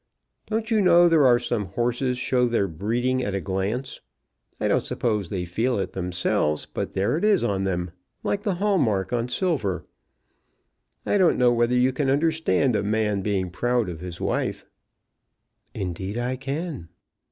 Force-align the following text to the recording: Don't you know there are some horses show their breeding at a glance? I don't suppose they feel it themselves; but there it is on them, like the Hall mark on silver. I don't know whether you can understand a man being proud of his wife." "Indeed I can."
Don't 0.47 0.71
you 0.71 0.81
know 0.81 1.07
there 1.07 1.27
are 1.27 1.37
some 1.37 1.65
horses 1.65 2.17
show 2.17 2.47
their 2.47 2.67
breeding 2.67 3.21
at 3.23 3.35
a 3.35 3.39
glance? 3.39 4.01
I 4.59 4.67
don't 4.67 4.81
suppose 4.81 5.29
they 5.29 5.45
feel 5.45 5.77
it 5.77 5.93
themselves; 5.93 6.65
but 6.65 6.95
there 6.95 7.17
it 7.17 7.23
is 7.23 7.43
on 7.43 7.65
them, 7.65 7.91
like 8.23 8.41
the 8.41 8.55
Hall 8.55 8.79
mark 8.79 9.13
on 9.13 9.29
silver. 9.29 9.85
I 11.05 11.19
don't 11.19 11.37
know 11.37 11.53
whether 11.53 11.75
you 11.75 11.93
can 11.93 12.09
understand 12.09 12.75
a 12.75 12.81
man 12.81 13.21
being 13.21 13.51
proud 13.51 13.89
of 13.89 13.99
his 13.99 14.19
wife." 14.19 14.65
"Indeed 15.75 16.17
I 16.17 16.35
can." 16.35 16.89